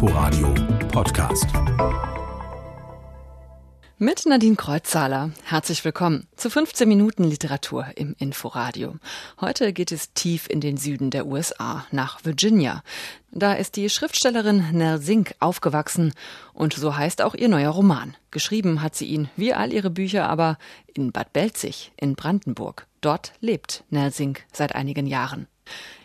[0.00, 0.54] Inforadio
[0.92, 1.48] Podcast.
[3.98, 5.32] Mit Nadine Kreuzzahler.
[5.42, 8.94] Herzlich willkommen zu 15 Minuten Literatur im Inforadio.
[9.40, 12.84] Heute geht es tief in den Süden der USA, nach Virginia.
[13.32, 16.14] Da ist die Schriftstellerin Nell Sink aufgewachsen
[16.52, 18.16] und so heißt auch ihr neuer Roman.
[18.30, 20.58] Geschrieben hat sie ihn, wie all ihre Bücher, aber
[20.94, 22.86] in Bad Belzig in Brandenburg.
[23.00, 25.48] Dort lebt Nell Sink seit einigen Jahren.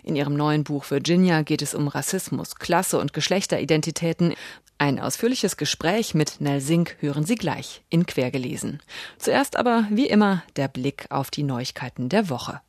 [0.04, 4.36] In ihrem neuen Buch Virginia geht es um Rassismus, Klasse und Geschlechteridentitäten.
[4.78, 8.82] Ein ausführliches Gespräch mit Nell Sink hören Sie gleich in Quergelesen.
[9.18, 12.62] Zuerst aber, wie immer, der Blick auf die Neuigkeiten der Woche.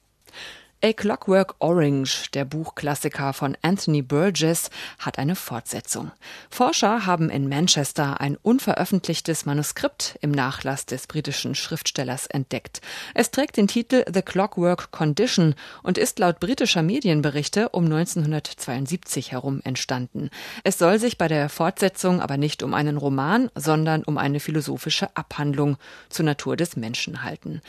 [0.84, 6.12] A Clockwork Orange, der Buchklassiker von Anthony Burgess, hat eine Fortsetzung.
[6.50, 12.82] Forscher haben in Manchester ein unveröffentlichtes Manuskript im Nachlass des britischen Schriftstellers entdeckt.
[13.14, 19.62] Es trägt den Titel The Clockwork Condition und ist laut britischer Medienberichte um 1972 herum
[19.64, 20.28] entstanden.
[20.64, 25.16] Es soll sich bei der Fortsetzung aber nicht um einen Roman, sondern um eine philosophische
[25.16, 25.78] Abhandlung
[26.10, 27.62] zur Natur des Menschen halten.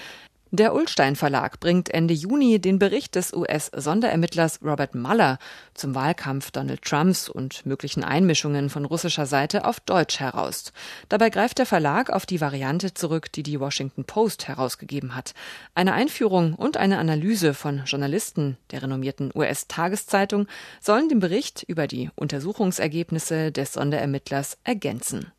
[0.57, 5.37] Der Ullstein Verlag bringt Ende Juni den Bericht des US-Sonderermittlers Robert Mueller
[5.73, 10.71] zum Wahlkampf Donald Trumps und möglichen Einmischungen von russischer Seite auf Deutsch heraus.
[11.09, 15.33] Dabei greift der Verlag auf die Variante zurück, die die Washington Post herausgegeben hat.
[15.73, 20.47] Eine Einführung und eine Analyse von Journalisten der renommierten US-Tageszeitung
[20.79, 25.33] sollen den Bericht über die Untersuchungsergebnisse des Sonderermittlers ergänzen.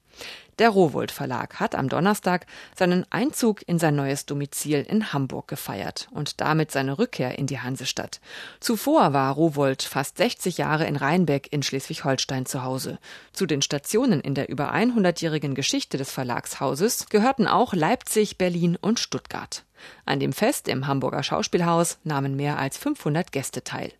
[0.58, 6.08] Der Rowold Verlag hat am Donnerstag seinen Einzug in sein neues Domizil in Hamburg gefeiert
[6.12, 8.20] und damit seine Rückkehr in die Hansestadt.
[8.58, 12.98] Zuvor war Rowold fast 60 Jahre in Rheinbeck in Schleswig-Holstein zu Hause.
[13.32, 18.98] Zu den Stationen in der über 100-jährigen Geschichte des Verlagshauses gehörten auch Leipzig, Berlin und
[18.98, 19.64] Stuttgart.
[20.06, 23.92] An dem Fest im Hamburger Schauspielhaus nahmen mehr als 500 Gäste teil.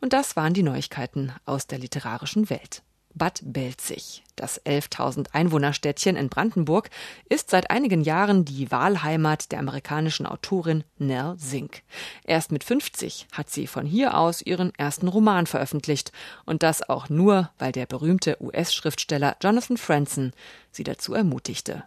[0.00, 2.82] Und das waren die Neuigkeiten aus der literarischen Welt.
[3.14, 4.22] Bad Belzig.
[4.36, 6.90] Das 11.000 Einwohnerstädtchen in Brandenburg
[7.28, 11.82] ist seit einigen Jahren die Wahlheimat der amerikanischen Autorin Nell Sink.
[12.24, 16.12] Erst mit 50 hat sie von hier aus ihren ersten Roman veröffentlicht
[16.44, 20.32] und das auch nur, weil der berühmte US-Schriftsteller Jonathan Franzen
[20.70, 21.84] sie dazu ermutigte.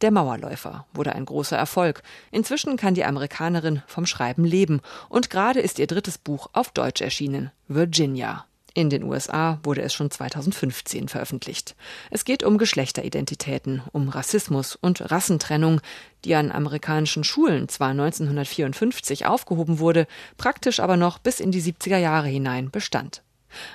[0.00, 2.02] Der Mauerläufer wurde ein großer Erfolg.
[2.30, 7.00] Inzwischen kann die Amerikanerin vom Schreiben leben und gerade ist ihr drittes Buch auf Deutsch
[7.00, 8.46] erschienen, Virginia.
[8.76, 11.74] In den USA wurde es schon 2015 veröffentlicht.
[12.10, 15.80] Es geht um Geschlechteridentitäten, um Rassismus und Rassentrennung,
[16.26, 20.06] die an amerikanischen Schulen zwar 1954 aufgehoben wurde,
[20.36, 23.22] praktisch aber noch bis in die 70er Jahre hinein bestand.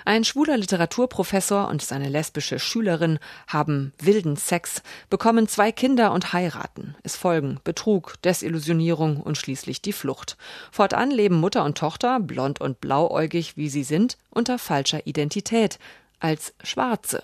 [0.05, 6.95] Ein schwuler Literaturprofessor und seine lesbische Schülerin haben wilden Sex, bekommen zwei Kinder und heiraten.
[7.03, 10.37] Es folgen Betrug, Desillusionierung und schließlich die Flucht.
[10.71, 15.79] Fortan leben Mutter und Tochter, blond und blauäugig wie sie sind, unter falscher Identität,
[16.19, 17.23] als Schwarze.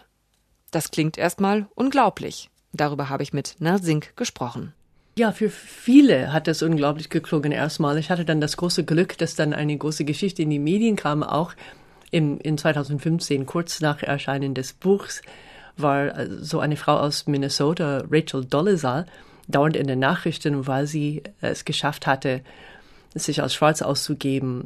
[0.72, 2.50] Das klingt erstmal unglaublich.
[2.74, 4.74] Darüber habe ich mit Nersink gesprochen.
[5.18, 7.98] Ja, für viele hat das unglaublich geklungen erstmal.
[7.98, 11.24] Ich hatte dann das große Glück, dass dann eine große Geschichte in die Medien kam,
[11.24, 11.54] auch
[12.12, 15.22] im, in 2015, kurz nach Erscheinen des Buchs,
[15.76, 19.06] war äh, so eine Frau aus Minnesota, Rachel Dolezal,
[19.48, 22.42] dauernd in den Nachrichten, weil sie es geschafft hatte,
[23.14, 24.66] sich als schwarz auszugeben.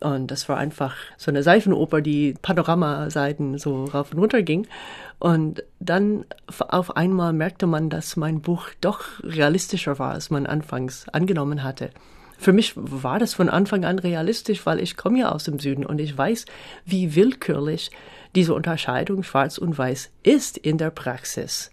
[0.00, 4.66] Und das war einfach so eine Seifenoper, die Panoramaseiten so rauf und runter ging.
[5.18, 6.26] Und dann
[6.68, 11.90] auf einmal merkte man, dass mein Buch doch realistischer war, als man anfangs angenommen hatte
[12.38, 15.86] für mich war das von Anfang an realistisch, weil ich komme ja aus dem Süden
[15.86, 16.44] und ich weiß,
[16.84, 17.90] wie willkürlich
[18.34, 21.70] diese Unterscheidung schwarz und weiß ist in der Praxis.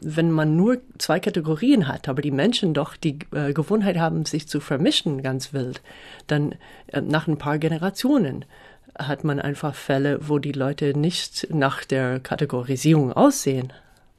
[0.00, 4.46] Wenn man nur zwei Kategorien hat, aber die Menschen doch die äh, Gewohnheit haben, sich
[4.46, 5.80] zu vermischen ganz wild,
[6.26, 6.54] dann
[6.88, 8.44] äh, nach ein paar Generationen
[8.98, 13.72] hat man einfach Fälle, wo die Leute nicht nach der Kategorisierung aussehen,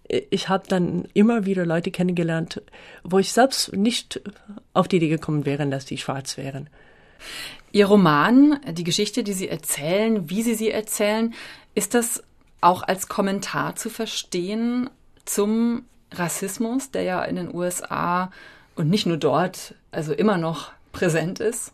[0.07, 2.61] ich habe dann immer wieder Leute kennengelernt,
[3.03, 4.21] wo ich selbst nicht
[4.73, 6.69] auf die Idee gekommen wäre, dass die schwarz wären.
[7.71, 11.33] Ihr Roman, die Geschichte, die Sie erzählen, wie Sie sie erzählen,
[11.75, 12.23] ist das
[12.61, 14.89] auch als Kommentar zu verstehen
[15.25, 18.31] zum Rassismus, der ja in den USA
[18.75, 21.73] und nicht nur dort, also immer noch präsent ist?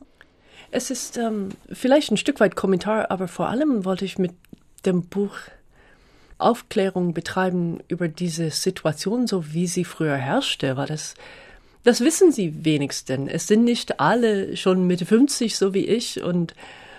[0.71, 4.33] Es ist ähm, vielleicht ein Stück weit Kommentar, aber vor allem wollte ich mit
[4.85, 5.35] dem Buch
[6.37, 11.15] Aufklärung betreiben über diese Situation, so wie sie früher herrschte, weil das,
[11.83, 13.31] das wissen sie wenigstens.
[13.31, 16.53] Es sind nicht alle schon Mitte 50, so wie ich, und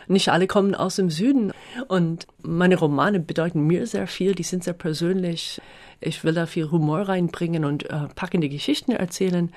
[0.07, 1.53] nicht alle kommen aus dem Süden.
[1.89, 5.61] Und meine Romane bedeuten mir sehr viel, die sind sehr persönlich.
[6.01, 9.53] Ich will da viel Humor reinbringen und äh, packende Geschichten erzählen,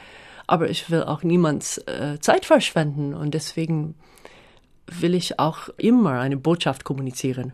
[0.45, 3.95] aber ich will auch niemands äh, Zeit verschwenden und deswegen
[4.87, 7.51] will ich auch immer eine Botschaft kommunizieren.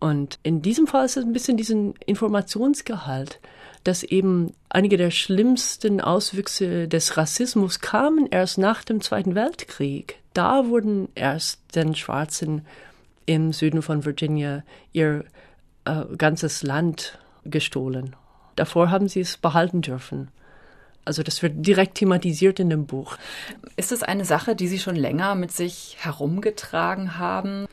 [0.00, 3.40] Und in diesem Fall ist es ein bisschen diesen Informationsgehalt,
[3.84, 10.20] dass eben einige der schlimmsten Auswüchse des Rassismus kamen erst nach dem Zweiten Weltkrieg.
[10.34, 12.64] Da wurden erst den Schwarzen
[13.26, 14.62] im Süden von Virginia
[14.92, 15.24] ihr
[15.84, 18.14] äh, ganzes Land gestohlen.
[18.56, 20.28] Davor haben sie es behalten dürfen.
[21.04, 23.16] Also das wird direkt thematisiert in dem Buch.
[23.76, 27.66] Ist es eine Sache, die Sie schon länger mit sich herumgetragen haben?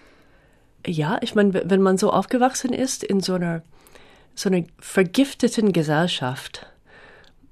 [0.85, 3.63] Ja, ich meine, wenn man so aufgewachsen ist in so einer
[4.35, 6.67] so einer vergifteten Gesellschaft,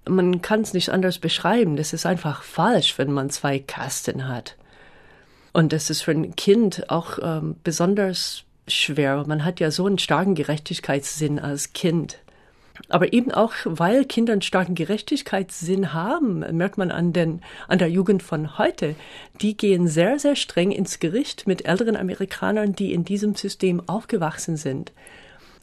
[0.08, 1.78] man kann es nicht anders beschreiben.
[1.78, 4.58] Das ist einfach falsch, wenn man zwei Kasten hat.
[5.54, 9.24] Und das ist für ein Kind auch ähm, besonders schwer.
[9.28, 12.20] Man hat ja so einen starken Gerechtigkeitssinn als Kind.
[12.90, 17.90] Aber eben auch, weil Kinder einen starken Gerechtigkeitssinn haben, merkt man an, den, an der
[17.90, 18.96] Jugend von heute.
[19.42, 24.58] Die gehen sehr, sehr streng ins Gericht mit älteren Amerikanern, die in diesem System aufgewachsen
[24.58, 24.92] sind.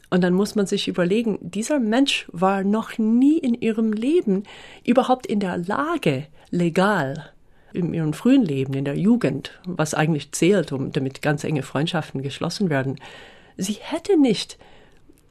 [0.09, 4.43] Und dann muss man sich überlegen, dieser Mensch war noch nie in ihrem Leben
[4.85, 7.31] überhaupt in der Lage, legal
[7.73, 12.21] in ihrem frühen Leben, in der Jugend, was eigentlich zählt, um damit ganz enge Freundschaften
[12.21, 12.99] geschlossen werden.
[13.55, 14.57] Sie hätte nicht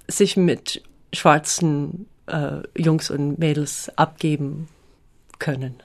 [0.09, 4.69] sich mit schwarzen äh, Jungs und Mädels abgeben
[5.39, 5.83] können.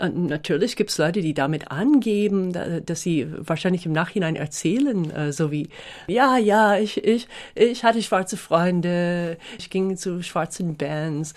[0.00, 2.54] Und natürlich gibt es Leute, die damit angeben,
[2.86, 5.68] dass sie wahrscheinlich im Nachhinein erzählen, äh, so wie,
[6.06, 11.34] ja, ja, ich, ich, ich hatte schwarze Freunde, ich ging zu schwarzen Bands.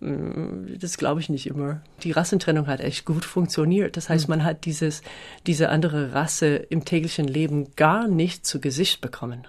[0.00, 1.80] Mm, das glaube ich nicht immer.
[2.02, 3.96] Die Rassentrennung hat echt gut funktioniert.
[3.96, 4.30] Das heißt, hm.
[4.30, 5.00] man hat dieses,
[5.46, 9.46] diese andere Rasse im täglichen Leben gar nicht zu Gesicht bekommen.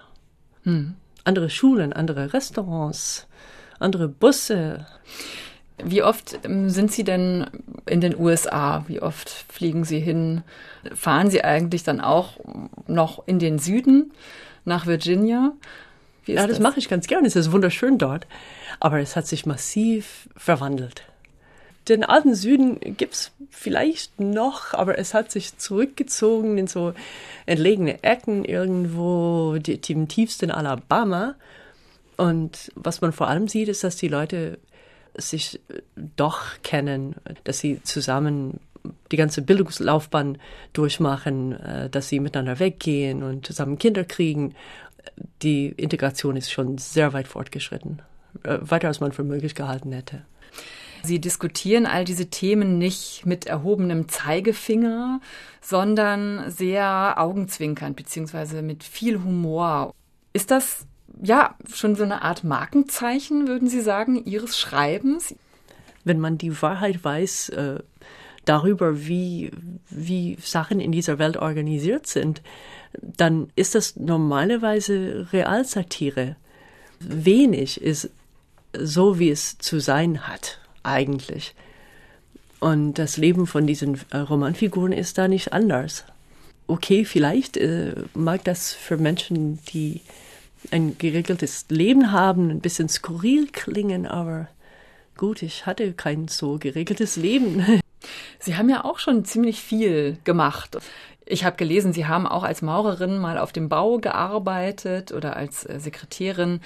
[0.62, 3.26] Hm andere Schulen, andere Restaurants,
[3.78, 4.86] andere Busse.
[5.82, 7.46] Wie oft ähm, sind Sie denn
[7.86, 8.84] in den USA?
[8.88, 10.42] Wie oft fliegen Sie hin?
[10.94, 12.38] Fahren Sie eigentlich dann auch
[12.86, 14.12] noch in den Süden
[14.64, 15.52] nach Virginia?
[16.26, 17.26] ja, das, das mache ich ganz gerne.
[17.26, 18.26] Es ist wunderschön dort.
[18.80, 21.04] Aber es hat sich massiv verwandelt.
[21.88, 26.94] Den alten Süden gibt's vielleicht noch, aber es hat sich zurückgezogen in so
[27.44, 31.34] entlegene Ecken irgendwo, die, im tiefsten Alabama.
[32.16, 34.58] Und was man vor allem sieht, ist, dass die Leute
[35.16, 35.60] sich
[36.16, 38.60] doch kennen, dass sie zusammen
[39.10, 40.38] die ganze Bildungslaufbahn
[40.72, 44.54] durchmachen, äh, dass sie miteinander weggehen und zusammen Kinder kriegen.
[45.42, 48.02] Die Integration ist schon sehr weit fortgeschritten,
[48.44, 50.22] äh, weiter als man für möglich gehalten hätte.
[51.04, 55.20] Sie diskutieren all diese Themen nicht mit erhobenem Zeigefinger,
[55.60, 59.94] sondern sehr augenzwinkernd beziehungsweise mit viel Humor.
[60.32, 60.86] Ist das
[61.20, 65.34] ja schon so eine Art Markenzeichen, würden Sie sagen, Ihres Schreibens?
[66.04, 67.78] Wenn man die Wahrheit weiß, äh,
[68.44, 69.50] darüber, wie,
[69.90, 72.42] wie Sachen in dieser Welt organisiert sind,
[73.00, 76.36] dann ist das normalerweise Realsatire.
[77.00, 78.10] Wenig ist
[78.76, 81.54] so, wie es zu sein hat eigentlich.
[82.60, 86.04] Und das Leben von diesen äh, Romanfiguren ist da nicht anders.
[86.68, 90.00] Okay, vielleicht äh, mag das für Menschen, die
[90.70, 94.48] ein geregeltes Leben haben, ein bisschen skurril klingen, aber
[95.16, 97.80] gut, ich hatte kein so geregeltes Leben.
[98.38, 100.78] Sie haben ja auch schon ziemlich viel gemacht.
[101.24, 105.64] Ich habe gelesen, Sie haben auch als Maurerin mal auf dem Bau gearbeitet oder als
[105.64, 106.60] äh, Sekretärin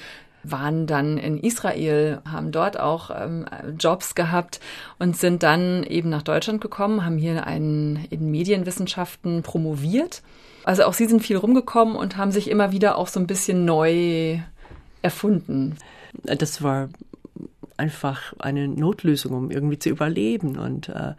[0.51, 3.47] waren dann in Israel, haben dort auch ähm,
[3.79, 4.61] Jobs gehabt
[4.99, 10.23] und sind dann eben nach Deutschland gekommen, haben hier einen in Medienwissenschaften promoviert.
[10.65, 13.65] Also auch sie sind viel rumgekommen und haben sich immer wieder auch so ein bisschen
[13.65, 14.41] neu
[15.03, 15.77] erfunden.
[16.25, 16.89] Das war
[17.77, 21.15] einfach eine Notlösung, um irgendwie zu überleben und äh,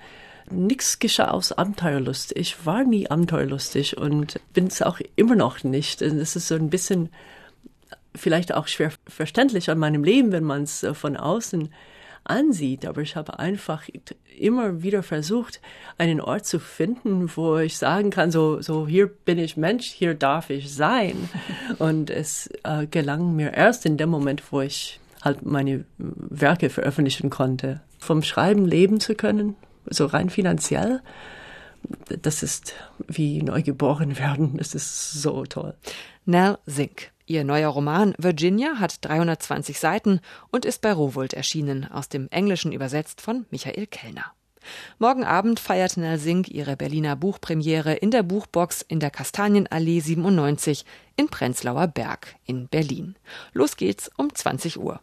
[0.49, 2.33] nichts geschah aus Abenteuerlust.
[2.35, 6.01] Ich war nie abenteuerlustig und bin es auch immer noch nicht.
[6.01, 7.09] Es ist so ein bisschen
[8.17, 11.69] vielleicht auch schwer verständlich an meinem Leben, wenn man es äh, von außen
[12.29, 13.83] ansieht, aber ich habe einfach
[14.37, 15.61] immer wieder versucht,
[15.97, 20.13] einen Ort zu finden, wo ich sagen kann, so, so hier bin ich Mensch, hier
[20.13, 21.29] darf ich sein.
[21.79, 27.29] Und es äh, gelang mir erst in dem Moment, wo ich halt meine Werke veröffentlichen
[27.29, 27.81] konnte.
[27.99, 29.55] Vom Schreiben leben zu können,
[29.89, 31.01] so rein finanziell,
[32.21, 32.73] das ist
[33.07, 34.57] wie neugeboren werden.
[34.57, 35.73] Das ist so toll.
[36.25, 37.11] Nell Zink.
[37.29, 42.71] Ihr neuer Roman Virginia hat 320 Seiten und ist bei Rowold erschienen, aus dem Englischen
[42.71, 44.31] übersetzt von Michael Kellner.
[44.97, 50.85] Morgen Abend feiert Nell Sink ihre Berliner Buchpremiere in der Buchbox in der Kastanienallee 97
[51.17, 53.17] in Prenzlauer Berg in Berlin.
[53.51, 55.01] Los geht's um 20 Uhr.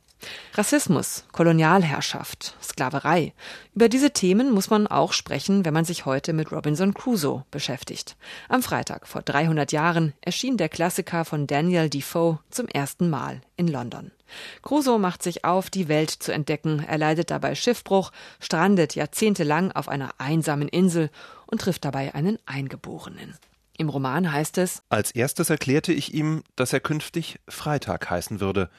[0.55, 3.35] Rassismus, Kolonialherrschaft, Sklaverei.
[3.75, 8.17] Über diese Themen muss man auch sprechen, wenn man sich heute mit Robinson Crusoe beschäftigt.
[8.49, 13.69] Am Freitag vor 300 Jahren erschien der Klassiker von Daniel Defoe zum ersten Mal in
[13.69, 14.13] London.
[14.63, 19.89] Crusoe macht sich auf, die Welt zu entdecken, er leidet dabei Schiffbruch, strandet jahrzehntelang auf
[19.89, 21.11] einer einsamen Insel
[21.47, 23.37] und trifft dabei einen Eingeborenen.
[23.77, 28.71] Im Roman heißt es Als erstes erklärte ich ihm, dass er künftig Freitag heißen würde.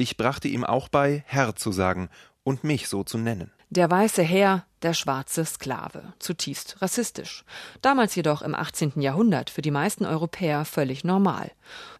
[0.00, 2.08] Ich brachte ihm auch bei, Herr zu sagen
[2.42, 3.52] und mich so zu nennen.
[3.68, 7.44] Der weiße Herr, der schwarze Sklave, zutiefst rassistisch.
[7.82, 9.02] Damals jedoch im 18.
[9.02, 11.50] Jahrhundert für die meisten Europäer völlig normal.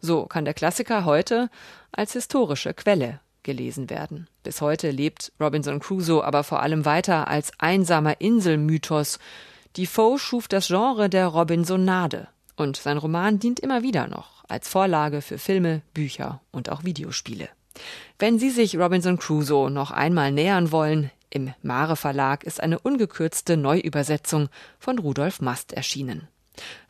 [0.00, 1.50] So kann der Klassiker heute
[1.92, 4.28] als historische Quelle gelesen werden.
[4.45, 9.19] Bis heute lebt Robinson Crusoe aber vor allem weiter als einsamer Inselmythos.
[9.76, 15.21] Defoe schuf das Genre der Robinsonade und sein Roman dient immer wieder noch als Vorlage
[15.21, 17.50] für Filme, Bücher und auch Videospiele.
[18.19, 23.57] Wenn Sie sich Robinson Crusoe noch einmal nähern wollen, im Mare Verlag ist eine ungekürzte
[23.57, 24.49] Neuübersetzung
[24.79, 26.29] von Rudolf Mast erschienen.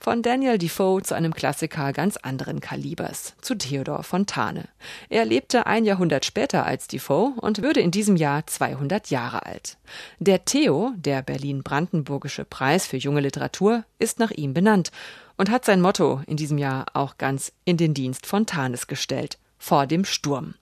[0.00, 4.68] Von Daniel Defoe zu einem Klassiker ganz anderen Kalibers, zu Theodor Fontane.
[5.10, 9.76] Er lebte ein Jahrhundert später als Defoe und würde in diesem Jahr 200 Jahre alt.
[10.18, 14.90] Der Theo, der Berlin-Brandenburgische Preis für junge Literatur, ist nach ihm benannt
[15.36, 19.86] und hat sein Motto in diesem Jahr auch ganz in den Dienst Fontanes gestellt vor
[19.86, 20.54] dem Sturm.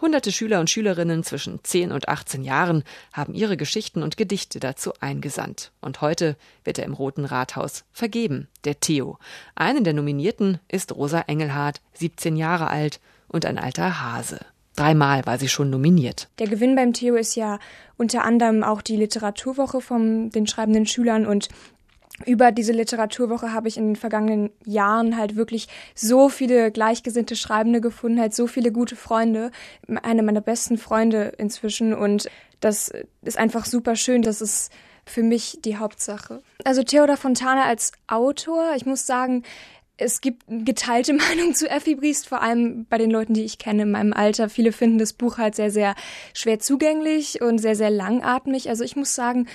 [0.00, 4.92] Hunderte Schüler und Schülerinnen zwischen 10 und 18 Jahren haben ihre Geschichten und Gedichte dazu
[5.00, 5.72] eingesandt.
[5.82, 9.18] Und heute wird er im Roten Rathaus vergeben, der Theo.
[9.56, 14.40] Einen der Nominierten ist Rosa Engelhardt, 17 Jahre alt und ein alter Hase.
[14.76, 16.28] Dreimal war sie schon nominiert.
[16.38, 17.58] Der Gewinn beim Theo ist ja
[17.96, 21.48] unter anderem auch die Literaturwoche von den schreibenden Schülern und
[22.26, 27.80] über diese Literaturwoche habe ich in den vergangenen Jahren halt wirklich so viele gleichgesinnte Schreibende
[27.80, 29.50] gefunden, halt so viele gute Freunde,
[30.02, 32.30] eine meiner besten Freunde inzwischen und
[32.60, 32.92] das
[33.22, 34.72] ist einfach super schön, das ist
[35.04, 36.40] für mich die Hauptsache.
[36.64, 39.42] Also Theodor Fontana als Autor, ich muss sagen,
[39.96, 43.82] es gibt geteilte Meinung zu Effi Briest, vor allem bei den Leuten, die ich kenne
[43.82, 44.48] in meinem Alter.
[44.48, 45.94] Viele finden das Buch halt sehr, sehr
[46.32, 48.68] schwer zugänglich und sehr, sehr langatmig.
[48.68, 49.46] Also ich muss sagen,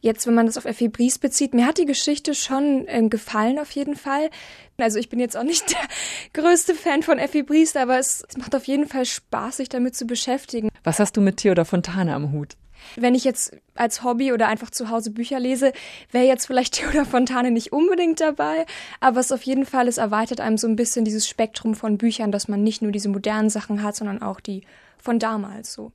[0.00, 3.58] Jetzt, wenn man das auf Effi Bries bezieht, mir hat die Geschichte schon äh, gefallen
[3.58, 4.30] auf jeden Fall.
[4.76, 5.70] Also ich bin jetzt auch nicht
[6.34, 9.68] der größte Fan von Effi Bries, aber es, es macht auf jeden Fall Spaß, sich
[9.68, 10.68] damit zu beschäftigen.
[10.84, 12.56] Was hast du mit Theodor Fontane am Hut?
[12.94, 15.72] Wenn ich jetzt als Hobby oder einfach zu Hause Bücher lese,
[16.12, 18.66] wäre jetzt vielleicht Theodor Fontane nicht unbedingt dabei,
[19.00, 22.30] aber es auf jeden Fall, es erweitert einem so ein bisschen dieses Spektrum von Büchern,
[22.30, 24.62] dass man nicht nur diese modernen Sachen hat, sondern auch die
[24.96, 25.92] von damals so.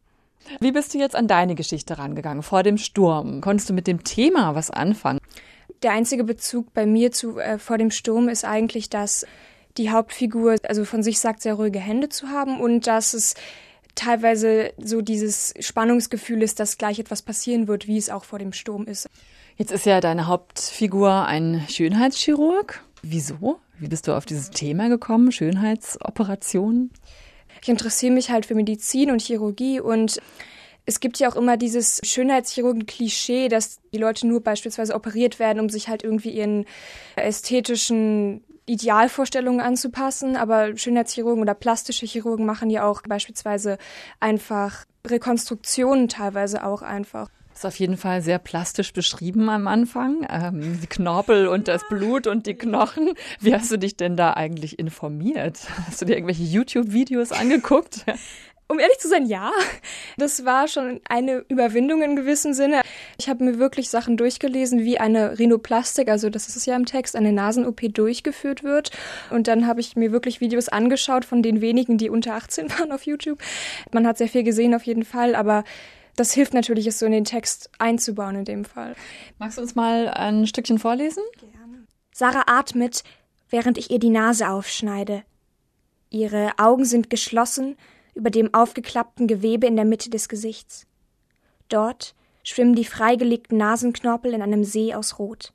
[0.60, 3.42] Wie bist du jetzt an deine Geschichte rangegangen vor dem Sturm?
[3.42, 5.20] Konntest du mit dem Thema was anfangen?
[5.82, 9.26] Der einzige Bezug bei mir zu äh, vor dem Sturm ist eigentlich, dass
[9.78, 13.34] die Hauptfigur also von sich sagt, sehr ruhige Hände zu haben und dass es
[13.96, 18.54] teilweise so dieses Spannungsgefühl ist, dass gleich etwas passieren wird, wie es auch vor dem
[18.54, 19.10] Sturm ist.
[19.58, 22.84] Jetzt ist ja deine Hauptfigur ein Schönheitschirurg.
[23.02, 23.60] Wieso?
[23.78, 26.92] Wie bist du auf dieses Thema gekommen, Schönheitsoperationen?
[27.62, 30.20] Ich interessiere mich halt für Medizin und Chirurgie und
[30.86, 35.70] es gibt ja auch immer dieses Schönheitschirurgen-Klischee, dass die Leute nur beispielsweise operiert werden, um
[35.70, 36.66] sich halt irgendwie ihren
[37.16, 40.36] ästhetischen Idealvorstellungen anzupassen.
[40.36, 43.78] Aber Schönheitschirurgen oder plastische Chirurgen machen ja auch beispielsweise
[44.20, 47.30] einfach Rekonstruktionen teilweise auch einfach.
[47.64, 50.28] Ist auf jeden Fall sehr plastisch beschrieben am Anfang.
[50.30, 53.14] Ähm, die Knorpel und das Blut und die Knochen.
[53.40, 55.60] Wie hast du dich denn da eigentlich informiert?
[55.88, 58.04] Hast du dir irgendwelche YouTube-Videos angeguckt?
[58.68, 59.50] Um ehrlich zu sein, ja.
[60.18, 62.82] Das war schon eine Überwindung in gewissem Sinne.
[63.18, 66.86] Ich habe mir wirklich Sachen durchgelesen, wie eine Rhinoplastik, also das ist es ja im
[66.86, 68.92] Text, eine Nasen-OP durchgeführt wird.
[69.30, 72.92] Und dann habe ich mir wirklich Videos angeschaut von den wenigen, die unter 18 waren
[72.92, 73.40] auf YouTube.
[73.94, 75.64] Man hat sehr viel gesehen auf jeden Fall, aber
[76.16, 78.96] das hilft natürlich, es so in den Text einzubauen in dem Fall.
[79.40, 81.24] Magst du uns mal ein Stückchen vorlesen?
[81.40, 81.88] Gerne.
[82.14, 83.04] Sarah atmet,
[83.50, 85.24] während ich ihr die Nase aufschneide.
[86.10, 87.76] Ihre Augen sind geschlossen
[88.14, 90.86] über dem aufgeklappten Gewebe in der Mitte des Gesichts.
[91.70, 95.54] Dort schwimmen die freigelegten Nasenknorpel in einem See aus Rot.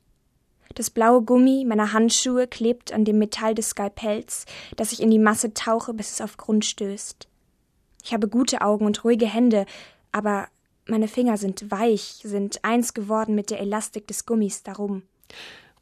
[0.75, 5.19] Das blaue Gummi meiner Handschuhe klebt an dem Metall des Skalpells, das ich in die
[5.19, 7.27] Masse tauche, bis es auf Grund stößt.
[8.03, 9.65] Ich habe gute Augen und ruhige Hände,
[10.11, 10.47] aber
[10.87, 15.03] meine Finger sind weich, sind eins geworden mit der Elastik des Gummis darum.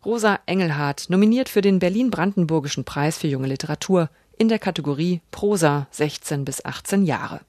[0.05, 6.45] Rosa Engelhardt, nominiert für den Berlin-Brandenburgischen Preis für junge Literatur in der Kategorie Prosa 16
[6.45, 7.41] bis 18 Jahre.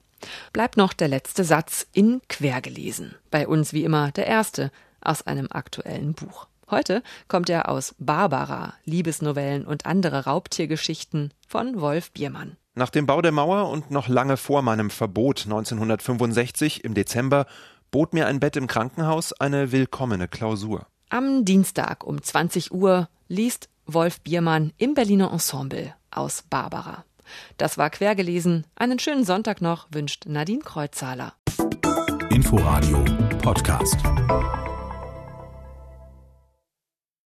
[0.51, 3.15] Bleibt noch der letzte Satz in Quergelesen.
[3.31, 4.71] Bei uns wie immer der erste
[5.01, 6.47] aus einem aktuellen Buch.
[6.69, 12.57] Heute kommt er aus Barbara, Liebesnovellen und andere Raubtiergeschichten von Wolf Biermann.
[12.79, 17.45] Nach dem Bau der Mauer und noch lange vor meinem Verbot 1965 im Dezember
[17.91, 20.87] bot mir ein Bett im Krankenhaus eine willkommene Klausur.
[21.09, 27.03] Am Dienstag um 20 Uhr liest Wolf Biermann im Berliner Ensemble aus Barbara.
[27.57, 28.65] Das war quergelesen.
[28.75, 31.33] Einen schönen Sonntag noch wünscht Nadine Kreuzzahler.
[32.29, 33.03] Inforadio
[33.41, 33.97] Podcast.